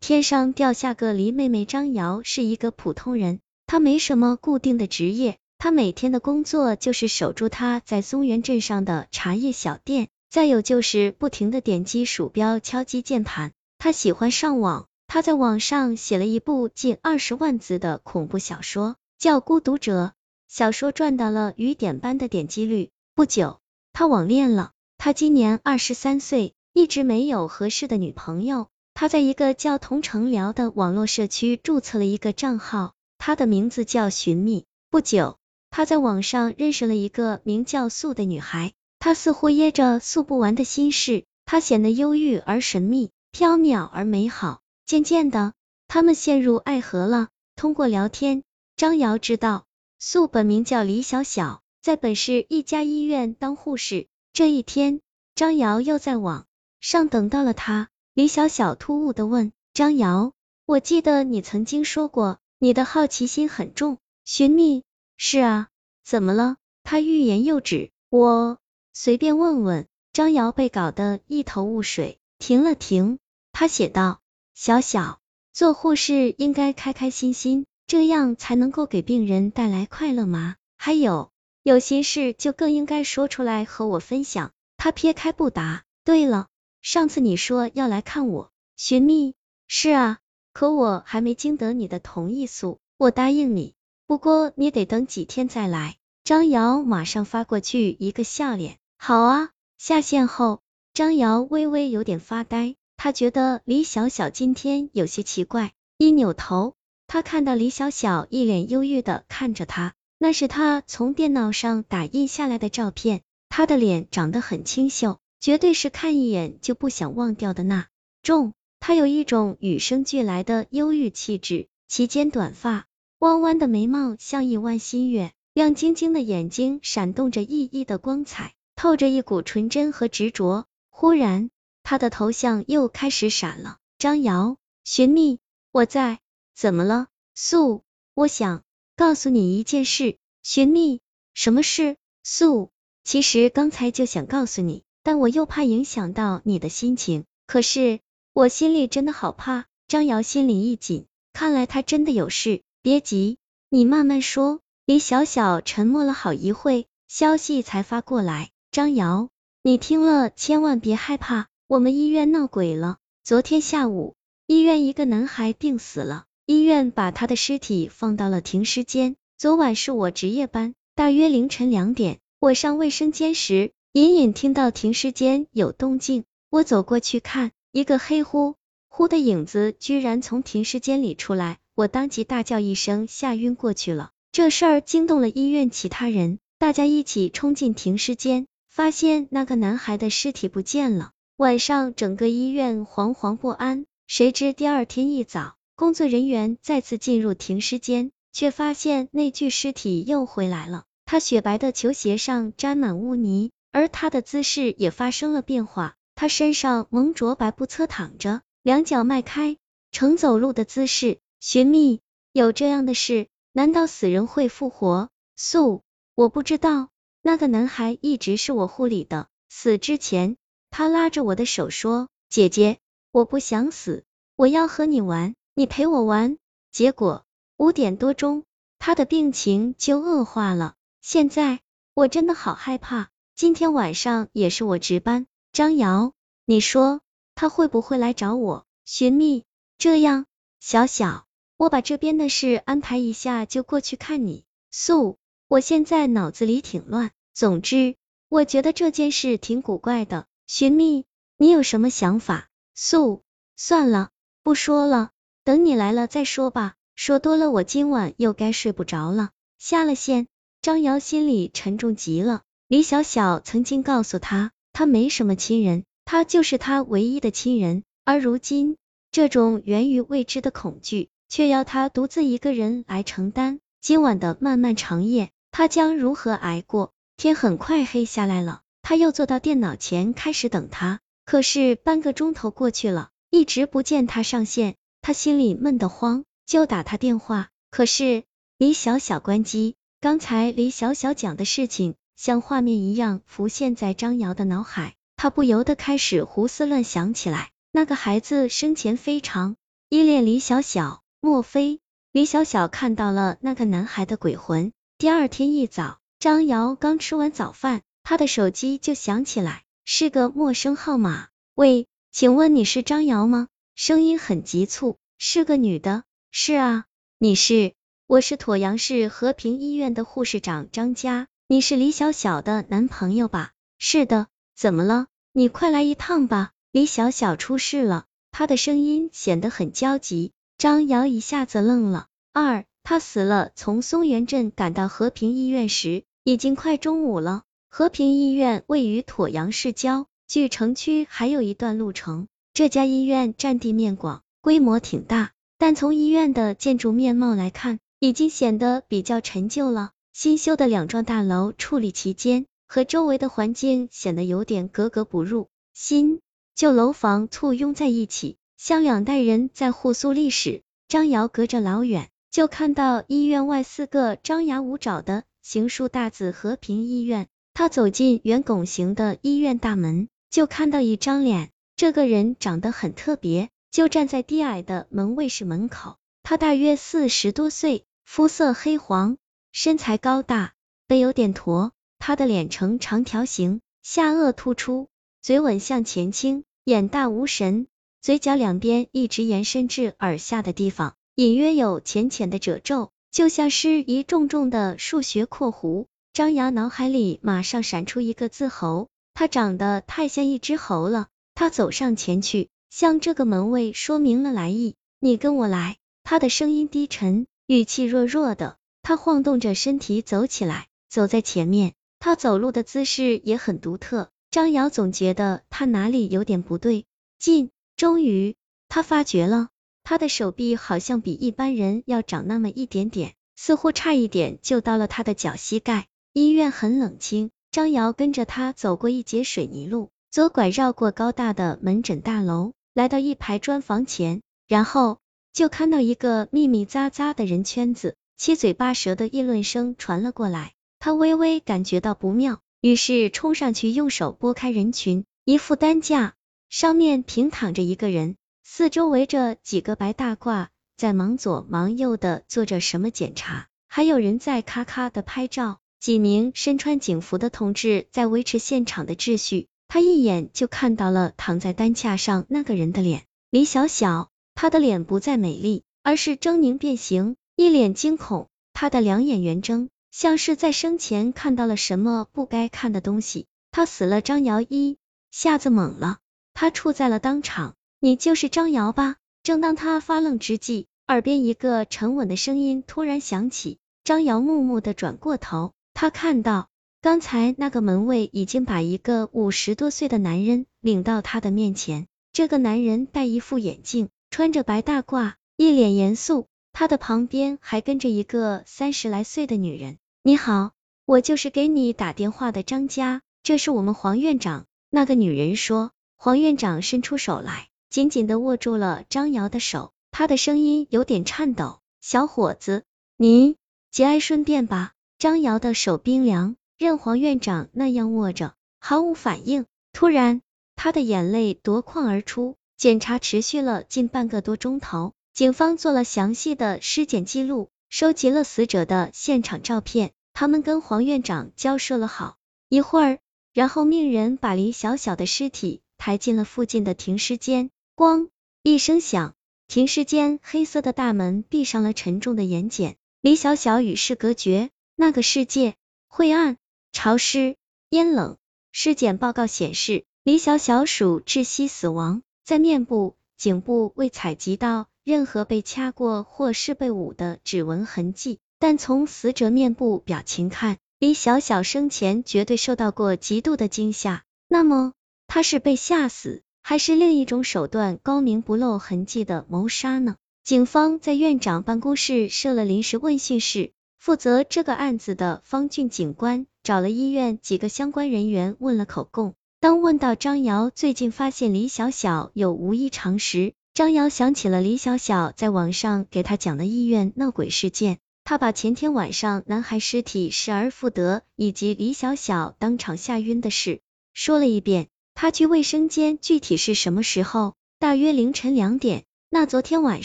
[0.00, 1.64] 天上掉下个黎妹妹。
[1.64, 13.52] 张瑶是一个普通人，她没什么固定的职业，她每天的工作就是守住她在松原镇上的茶叶小店，再有就是不停的点击鼠标，敲击键盘。
[13.78, 20.06] 她喜欢上网，她在网上写了一部近二十万字的恐怖小说，叫《孤独者》。
[20.48, 22.88] 小说赚到了雨点般的点击率。
[23.14, 23.60] 不久，
[23.92, 24.70] 她网恋了。
[24.96, 28.68] 她今年二十三岁，一直没有合适的女朋友。
[29.00, 34.64] 他在一个叫同城聊的网络社区注册了一个账号，他的名字叫寻觅。
[34.90, 35.38] 不久，
[35.70, 44.62] 他在网上认识了一个名叫素的女孩，她似乎掖着诉不完的心事，她显得忧郁而神秘，缥缈而美好。
[44.84, 45.52] 渐渐的，
[45.86, 47.28] 他们陷入爱河了。
[47.54, 48.42] 通过聊天，
[48.74, 49.66] 张瑶知道
[50.00, 54.08] 素本名叫李小小，在本市一家医院当护士。
[54.32, 55.00] 这一天，
[55.36, 56.46] 张瑶又在网
[56.80, 57.90] 上等到了他。
[58.18, 60.32] 李小小突兀的问张瑶
[60.66, 64.82] ：“我记得你曾经说过，你的好奇心很重。”寻觅
[65.16, 65.68] 是啊，
[66.04, 66.56] 怎么了？
[66.82, 67.92] 他欲言又止。
[68.10, 68.58] 我
[68.92, 69.86] 随便问问。
[70.12, 73.20] 张瑶被搞得一头雾水，停了停，
[73.52, 74.18] 他写道
[74.52, 75.20] ：“小小，
[75.52, 80.56] 做护士应该开开心心，这样才能够给病人带来快乐吗？
[80.76, 81.30] 还有，
[81.62, 85.84] 有心事就更应该说出来和我分享。”他撇开不答。
[86.02, 86.48] 对了。
[86.80, 89.34] 上次你说要来看我，寻觅
[89.66, 90.18] 是啊，
[90.52, 93.74] 可我还没经得你的同意素，我答应你，
[94.06, 95.96] 不过你得等几天再来。
[96.24, 99.50] 张瑶马上发过去一个笑脸，好啊。
[99.78, 100.60] 下线后，
[100.92, 105.72] 张瑶微微有点发呆，他觉得李小小今天有些奇怪。
[105.98, 106.74] 一扭头，
[107.06, 115.18] 他看到李小小一脸忧郁的看着他，那是他从电脑上打印下来的照片，他的脸长得很清秀。
[115.40, 117.88] 绝对是看一眼就不想忘掉的那
[118.22, 122.86] 种，他有一种与生俱来的忧郁气质，齐肩短发，
[123.18, 130.66] 弯弯的眉毛像一弯新月，亮晶晶的眼睛闪动着熠熠的光彩，透着一股纯真和执着。
[130.90, 131.50] 忽然，
[131.82, 133.78] 他的头像又开始闪了。
[133.98, 135.38] 张瑶，寻觅，
[135.72, 136.18] 我在，
[136.54, 137.06] 怎么了？
[137.34, 138.64] 素，我想
[138.96, 140.18] 告诉你一件事。
[140.42, 141.00] 寻觅，
[141.34, 141.96] 什么事？
[142.22, 142.70] 素，
[143.04, 144.84] 其实刚才就想告诉你。
[145.02, 148.00] 但我又怕影响到你的心情，可是
[148.32, 149.66] 我心里真的好怕。
[149.88, 152.60] 张瑶心里一紧，看来他真的有事。
[152.82, 153.38] 别急，
[153.70, 154.60] 你慢慢说。
[154.84, 158.50] 李小小沉默了好一会，消息才发过来。
[158.70, 159.28] 张瑶，
[159.62, 162.96] 你听了千万别害怕，我们医院闹鬼了。
[163.24, 164.14] 昨天下午，
[164.46, 169.16] 医院一个男孩病死了，医院把他的尸体放到了停尸间。
[169.36, 173.72] 昨晚是我值夜班，大约凌晨两点，我上卫生间时。
[173.92, 178.56] 隐隐听到停尸间有动静，我走过去看，一个黑乎
[178.86, 184.10] 乎的影子居然从停尸间里出来，我当即大叫一声，吓晕过去了。
[184.30, 191.12] 这事儿惊动了医院其他人，大家一起冲进停尸间，发现那个男孩的尸体不见了。
[191.38, 203.50] 晚上整个医院惶惶不安，谁知第二天一早，工作人员再次进入停尸间，却发现那具尸体又回来了，他雪白的球鞋上沾满污泥。
[203.70, 209.56] 而他的姿势也发生了变化，他身上蒙着白布侧躺着，两脚迈开，
[209.92, 211.18] 呈走路的姿势。
[211.40, 212.00] 寻觅，
[212.32, 213.28] 有这样的事？
[213.52, 215.08] 难道死人会复活？
[215.36, 215.82] 素，
[216.14, 216.88] 我不知道。
[217.22, 220.36] 那个男孩一直是我护理的，死之前，
[220.70, 222.78] 他拉着我的手说：“姐姐，
[223.12, 224.04] 我不想死，
[224.36, 226.38] 我要和你玩，你陪我玩。”
[226.72, 227.24] 结果
[227.56, 228.44] 五点多钟，
[228.78, 230.74] 他的病情就恶化了。
[231.00, 231.60] 现在
[231.94, 233.10] 我真的好害怕。
[233.38, 236.12] 今天晚上也是我值班，张瑶，
[236.44, 237.02] 你说
[237.36, 238.66] 他会不会来找我？
[238.84, 239.44] 寻觅，
[239.78, 240.26] 这样，
[240.58, 241.24] 小小，
[241.56, 244.44] 我把这边的事安排一下，就过去看你。
[244.72, 247.94] 素，我现在脑子里挺乱，总之，
[248.28, 250.26] 我觉得这件事挺古怪的。
[250.48, 251.06] 寻觅，
[251.36, 252.48] 你有什么想法？
[252.74, 253.22] 素，
[253.54, 254.10] 算了，
[254.42, 255.12] 不说了，
[255.44, 256.74] 等你来了再说吧。
[256.96, 259.30] 说多了，我今晚又该睡不着了。
[259.58, 260.26] 下了线，
[260.60, 262.42] 张瑶心里沉重极了。
[262.68, 267.82] 李小小曾经告诉他，他没什么亲人，他就是他唯一的亲人。
[268.04, 268.76] 而如今，
[269.10, 273.60] 这种源于未知的恐惧，却要他独自一个人来承担。
[273.80, 276.92] 今晚的漫漫长夜，他将如何挨过？
[277.16, 281.00] 天很快黑下来了，他又坐到电脑前开始等他。
[281.24, 287.48] 可是半个钟头过去了，一直不见他上线，他心里闷得慌，就打他电话。
[287.70, 288.24] 可是
[288.58, 291.94] 李小小关机，刚才李小小讲的事情。
[292.18, 297.52] 像画面一样浮现在张瑶的脑海，他不由得开始胡思乱想起来。
[297.70, 299.54] 那个孩子生前非常
[299.88, 301.78] 依恋李小小，莫非
[302.10, 304.72] 李小小看到了那个男孩的鬼魂？
[304.98, 311.28] 第二天一早，张瑶刚吃完早饭，他的手机就响起来，是个陌生号码。
[311.54, 313.46] 喂，请问你是张瑶吗？
[313.76, 316.02] 声音很急促，是个女的。
[316.32, 316.86] 是啊，
[317.16, 317.74] 你是？
[318.08, 323.52] 我是妥阳市和平医院的护士长张佳，你是李小小的男朋友吧？
[323.78, 325.06] 是的，怎么了？
[325.32, 328.04] 你快来一趟吧，李小小出事了。
[328.30, 332.08] 他的声音显得很焦急，张瑶一下子愣了。
[332.34, 333.50] 二，他死了。
[333.54, 337.44] 从松原镇赶到和平医院时，已经快中午了。
[337.70, 342.28] 和平医院位于妥阳市郊，距城区还有一段路程。
[342.52, 349.92] 这家医院占地面广，规模挺大，但从医院的建筑面貌来看，已经显得比较陈旧了。
[350.20, 355.46] 新修的两幢大楼矗立其间，和周围的环境显得有点格格不入。
[355.74, 356.18] 新
[356.56, 360.62] 旧楼房簇拥在一起，像两代人在互诉历史。
[360.88, 367.28] 张瑶隔着老远就看到医院外四个张牙舞爪的行书大字“和平医院”。
[367.54, 371.50] 他走进圆拱形的医院大门，就看到一张脸。
[371.76, 375.94] 这个人长得很特别，就站在低矮的门卫室门口。
[376.24, 379.16] 他大约四十多岁，肤色黑黄，
[379.52, 380.52] 身材高大，
[380.86, 381.72] 背有点驼。
[381.98, 384.88] 他的脸呈长条形，下颚突出，
[385.20, 386.44] 嘴吻向前倾。
[386.64, 387.66] 眼大无神，
[388.02, 395.86] 嘴角两边一直延伸至耳下的地方，隐约有浅浅的褶皱，就像是一重重的数学括弧。
[396.12, 401.08] 张扬脑海里马上闪出一个字猴，他长得太像一只猴了。
[401.34, 404.74] 他走上前去，向这个门卫说明了来意。
[405.00, 405.78] 你跟我来。
[406.04, 408.56] 他的声音低沉，语气弱弱的。
[408.88, 411.74] 他晃动着身体走起来，走在前面。
[411.98, 414.08] 他走路的姿势也很独特。
[414.30, 416.86] 张瑶总觉得他哪里有点不对
[417.18, 418.34] 劲，终于
[418.70, 419.50] 他发觉了，
[419.84, 425.86] 他的手臂好像比一般人要长那么一点点，似乎差一点就到了他的脚膝盖。
[426.14, 434.96] 医院很冷清，张瑶跟着他走过一节水泥路，左拐绕过高大的门诊大楼，来到一排砖房前，然后
[435.34, 442.40] 就看到一个密密匝匝的人圈子，七嘴八舌的议论声传了过来，他微微感觉到不妙。
[442.60, 446.16] 于是冲上去，用手拨开人群，一副担架
[446.50, 459.46] 上面平躺着一个人，四周围着几个白大褂，在忙左忙右的做着什么检查，还有人在咔咔的拍照，几名身穿警服的同志在维持现场的秩序。
[459.68, 469.68] 他一眼就看到了躺在担架上那个人的脸，李小小，他的脸不再美丽，而是狰狞变形，一脸惊恐，他的两眼圆睁。
[469.92, 474.00] 像是在生前看到了什么不该看的东西，他死了。
[474.00, 474.76] 张瑶一
[475.12, 475.98] 下子懵了，
[476.34, 477.54] 他处在了当场。
[477.78, 478.96] 你就是张瑶吧？
[479.22, 483.58] 正当他发愣之际，耳边一个沉稳的声音突然响起。
[483.84, 486.48] 张瑶木木的转过头，他看到
[486.82, 491.86] 刚才那个门卫已经把一个五十多岁的男人领到他的面前。
[492.12, 496.26] 这个男人戴一副眼镜，穿着白大褂，一脸严肃。
[496.58, 499.78] 他的旁边还跟着一个三十来岁的女人。
[500.02, 500.50] 你好，
[500.86, 504.44] 我就是给你打电话的张佳，这是我们黄院长。
[504.68, 505.70] 那个女人说。
[505.94, 511.60] 黄院长伸出手来，紧紧的握住了张瑶的手，他的声音有点颤抖。
[511.80, 512.64] 小伙子，
[512.96, 513.36] 您
[513.70, 514.72] 节哀顺变吧。
[514.98, 519.46] 张瑶的手冰凉，任黄院长那样握着，毫无反应。
[519.72, 520.22] 突然，
[520.56, 522.34] 他的眼泪夺眶而出。
[522.56, 524.94] 检查持续了近半个多钟头。
[525.18, 529.90] 警方做了详细的尸检记录，收集了死者的现场照片。
[530.12, 532.98] 他们跟黄院长交涉了好一会儿，
[533.32, 537.50] 然后命人把李小小的尸体抬进了附近的停尸间。
[537.74, 538.10] 咣
[538.44, 539.16] 一声响，
[539.48, 542.76] 停尸间黑色的大门闭上了沉重的眼睑。
[543.00, 545.56] 李小小与世隔绝，那个世界
[545.88, 546.36] 晦暗、
[546.70, 547.34] 潮湿、
[547.70, 548.18] 阴冷。
[548.52, 554.68] 尸检报告显示，李小小属窒息死亡，在面部、颈部未采集到。
[554.88, 564.04] 任何被掐过或是被捂的指纹痕迹，但从死者面部表情看，李小小生前绝对受到过极度的惊吓。
[564.28, 564.72] 那么，
[565.06, 569.96] 他是被吓死，还是另一种手段高明不露痕迹的谋杀呢？
[570.24, 579.12] 警方在院长办公室设了临时问讯室，负责这个案子的方俊警官找了医院几个相关人员问了口供。
[579.38, 593.60] 当问到张瑶最近发现李小小有无异常时，张瑶想起了李小小在网上给他讲的医院闹鬼事件，他把前天晚上男孩尸体失而复得以及李小小当场吓晕的事
[593.92, 594.68] 说了一遍。
[594.94, 597.34] 他去卫生间具体是什么时候？
[597.60, 598.84] 大约凌晨两点。
[599.10, 599.84] 那昨天晚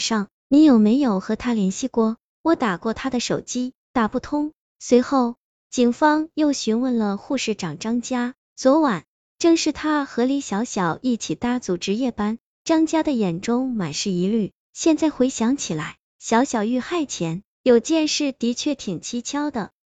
[0.00, 2.16] 上你有没有和他联系过？
[2.42, 4.52] 我打过他的手机，打不通。
[4.80, 5.36] 随后，
[5.70, 9.04] 警方又询问了护士长张佳，昨晚
[9.38, 12.38] 正是他和李小小一起搭组值夜班。
[12.64, 19.73] 张家的眼中满是疑虑，现在回想起来，小小遇害前有件事的确挺蹊跷的。